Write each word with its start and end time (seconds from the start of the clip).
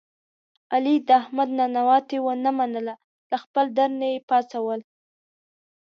علي 0.73 0.95
د 1.07 1.09
احمد 1.21 1.49
ننواتې 1.59 2.17
و 2.21 2.27
نه 2.43 2.51
منله 2.57 2.93
له 3.31 3.37
خپل 3.43 3.65
در 3.77 3.89
نه 3.99 4.07
یې 4.11 4.17
پا 4.29 4.37
څول. 4.51 4.79